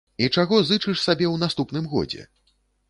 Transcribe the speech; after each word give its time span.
І 0.27 0.29
чаго 0.35 0.61
зычыш 0.69 0.97
сабе 1.03 1.25
ў 1.33 1.35
наступным 1.45 1.85
годзе? 1.95 2.29